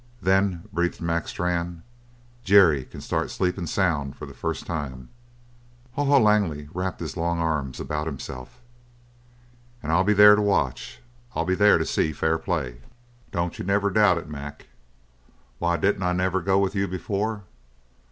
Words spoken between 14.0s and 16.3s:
it, Mac. Why didn't I